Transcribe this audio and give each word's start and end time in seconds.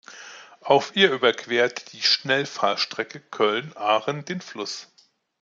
Auf 0.61 0.95
ihr 0.95 1.11
überquert 1.11 1.93
die 1.93 2.01
Schnellfahrstrecke 2.01 3.19
Köln–Aachen 3.19 4.25
den 4.25 4.41
Fluss. 4.41 4.87